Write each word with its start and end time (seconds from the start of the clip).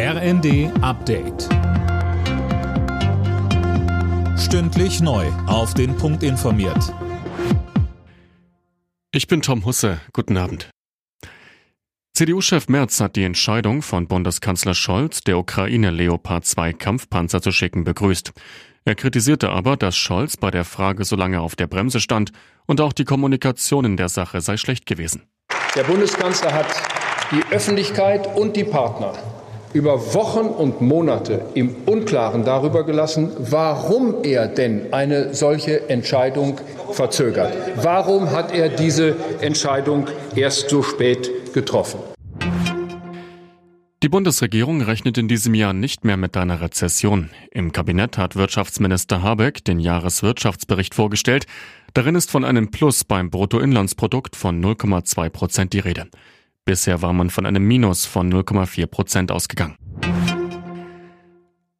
RND 0.00 0.70
Update. 0.80 1.48
Stündlich 4.38 5.00
neu. 5.00 5.26
Auf 5.48 5.74
den 5.74 5.96
Punkt 5.96 6.22
informiert. 6.22 6.94
Ich 9.10 9.26
bin 9.26 9.42
Tom 9.42 9.64
Husse. 9.64 10.00
Guten 10.12 10.36
Abend. 10.36 10.70
CDU-Chef 12.14 12.68
Merz 12.68 13.00
hat 13.00 13.16
die 13.16 13.24
Entscheidung 13.24 13.82
von 13.82 14.06
Bundeskanzler 14.06 14.74
Scholz, 14.74 15.22
der 15.22 15.36
Ukraine 15.36 15.90
Leopard 15.90 16.44
2 16.44 16.74
Kampfpanzer 16.74 17.42
zu 17.42 17.50
schicken, 17.50 17.82
begrüßt. 17.82 18.30
Er 18.84 18.94
kritisierte 18.94 19.50
aber, 19.50 19.76
dass 19.76 19.96
Scholz 19.96 20.36
bei 20.36 20.52
der 20.52 20.64
Frage 20.64 21.04
so 21.04 21.16
lange 21.16 21.40
auf 21.40 21.56
der 21.56 21.66
Bremse 21.66 21.98
stand 21.98 22.30
und 22.66 22.80
auch 22.80 22.92
die 22.92 23.04
Kommunikation 23.04 23.84
in 23.84 23.96
der 23.96 24.08
Sache 24.08 24.42
sei 24.42 24.58
schlecht 24.58 24.86
gewesen. 24.86 25.24
Der 25.74 25.82
Bundeskanzler 25.82 26.52
hat 26.54 26.68
die 27.32 27.42
Öffentlichkeit 27.52 28.28
und 28.36 28.54
die 28.54 28.62
Partner 28.62 29.14
über 29.72 30.14
Wochen 30.14 30.46
und 30.46 30.80
Monate 30.80 31.42
im 31.54 31.74
Unklaren 31.86 32.44
darüber 32.44 32.84
gelassen, 32.84 33.30
warum 33.38 34.24
er 34.24 34.48
denn 34.48 34.92
eine 34.92 35.34
solche 35.34 35.88
Entscheidung 35.88 36.58
verzögert. 36.92 37.52
Warum 37.76 38.30
hat 38.30 38.54
er 38.54 38.68
diese 38.68 39.16
Entscheidung 39.40 40.06
erst 40.34 40.70
so 40.70 40.82
spät 40.82 41.30
getroffen? 41.52 42.00
Die 44.04 44.08
Bundesregierung 44.08 44.80
rechnet 44.80 45.18
in 45.18 45.26
diesem 45.26 45.54
Jahr 45.54 45.72
nicht 45.72 46.04
mehr 46.04 46.16
mit 46.16 46.36
einer 46.36 46.60
Rezession. 46.60 47.30
Im 47.50 47.72
Kabinett 47.72 48.16
hat 48.16 48.36
Wirtschaftsminister 48.36 49.22
Habeck 49.24 49.64
den 49.64 49.80
Jahreswirtschaftsbericht 49.80 50.94
vorgestellt. 50.94 51.46
Darin 51.94 52.14
ist 52.14 52.30
von 52.30 52.44
einem 52.44 52.70
Plus 52.70 53.02
beim 53.02 53.28
Bruttoinlandsprodukt 53.28 54.36
von 54.36 54.64
0,2 54.64 55.30
Prozent 55.30 55.72
die 55.72 55.80
Rede. 55.80 56.06
Bisher 56.68 57.00
war 57.00 57.14
man 57.14 57.30
von 57.30 57.46
einem 57.46 57.66
Minus 57.66 58.04
von 58.04 58.30
0,4 58.30 58.86
Prozent 58.88 59.32
ausgegangen. 59.32 59.76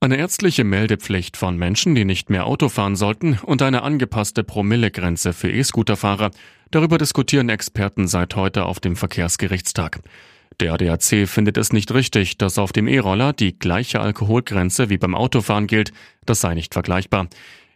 Eine 0.00 0.16
ärztliche 0.16 0.64
Meldepflicht 0.64 1.36
von 1.36 1.58
Menschen, 1.58 1.94
die 1.94 2.06
nicht 2.06 2.30
mehr 2.30 2.46
Auto 2.46 2.70
fahren 2.70 2.96
sollten 2.96 3.38
und 3.42 3.60
eine 3.60 3.82
angepasste 3.82 4.44
Promillegrenze 4.44 5.34
für 5.34 5.50
E-Scooterfahrer. 5.50 6.30
Darüber 6.70 6.96
diskutieren 6.96 7.50
Experten 7.50 8.08
seit 8.08 8.34
heute 8.34 8.64
auf 8.64 8.80
dem 8.80 8.96
Verkehrsgerichtstag. 8.96 10.00
Der 10.58 10.72
ADAC 10.72 11.28
findet 11.28 11.58
es 11.58 11.70
nicht 11.74 11.92
richtig, 11.92 12.38
dass 12.38 12.56
auf 12.56 12.72
dem 12.72 12.88
E-Roller 12.88 13.34
die 13.34 13.58
gleiche 13.58 14.00
Alkoholgrenze 14.00 14.88
wie 14.88 14.96
beim 14.96 15.14
Autofahren 15.14 15.66
gilt. 15.66 15.92
Das 16.24 16.40
sei 16.40 16.54
nicht 16.54 16.72
vergleichbar. 16.72 17.26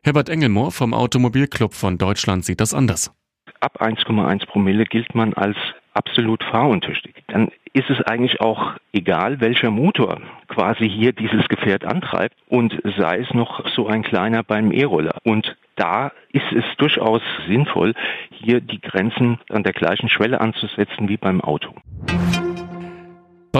Herbert 0.03 0.31
Engelmohr 0.31 0.73
vom 0.73 0.95
Automobilclub 0.95 1.75
von 1.75 1.99
Deutschland 1.99 2.47
sieht 2.47 2.63
das 2.63 2.73
anders. 2.73 3.13
Ab 3.61 3.83
1,1 3.83 4.47
Promille 4.47 4.87
gilt 4.87 5.15
man 5.15 5.35
als 5.35 5.59
absolut 5.95 6.43
fahruntüchtig. 6.45 7.15
Dann 7.29 7.51
ist 7.73 7.89
es 7.91 8.01
eigentlich 8.03 8.41
auch 8.41 8.75
egal, 8.93 9.41
welcher 9.41 9.71
Motor 9.71 10.21
quasi 10.49 10.89
hier 10.89 11.13
dieses 11.13 11.49
Gefährt 11.49 11.85
antreibt 11.85 12.37
und 12.49 12.79
sei 12.99 13.19
es 13.19 13.33
noch 13.33 13.67
so 13.75 13.87
ein 13.87 14.03
kleiner 14.03 14.43
beim 14.43 14.73
E-Roller. 14.73 15.17
Und 15.25 15.57
da 15.77 16.13
ist 16.33 16.53
es 16.53 16.65
durchaus 16.77 17.23
sinnvoll, 17.47 17.95
hier 18.31 18.61
die 18.61 18.81
Grenzen 18.81 19.39
an 19.49 19.63
der 19.63 19.73
gleichen 19.73 20.09
Schwelle 20.09 20.41
anzusetzen 20.41 21.09
wie 21.09 21.17
beim 21.17 21.41
Auto. 21.41 21.75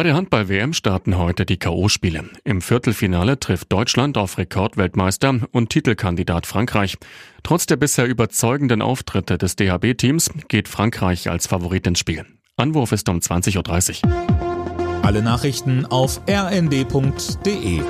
Bei 0.03 0.09
der 0.09 0.17
Handball-WM 0.17 0.73
starten 0.73 1.17
heute 1.17 1.47
die 1.47 1.59
K.O.-Spiele. 1.59 2.25
Im 2.43 2.61
Viertelfinale 2.61 3.39
trifft 3.39 3.73
Deutschland 3.73 4.19
auf 4.19 4.37
Rekordweltmeister 4.37 5.43
und 5.53 5.71
Titelkandidat 5.71 6.45
Frankreich. 6.45 6.99
Trotz 7.45 7.67
der 7.67 7.77
bisher 7.77 8.09
überzeugenden 8.09 8.83
Auftritte 8.83 9.39
des 9.39 9.55
DHB-Teams 9.55 10.33
geht 10.49 10.67
Frankreich 10.67 11.31
als 11.31 11.47
Favorit 11.47 11.87
ins 11.87 12.01
Spiel. 12.01 12.27
Anwurf 12.57 12.91
ist 12.91 13.09
um 13.09 13.19
20.30 13.19 14.05
Uhr. 14.05 15.05
Alle 15.05 15.23
Nachrichten 15.23 15.87
auf 15.87 16.21
rnd.de 16.29 17.83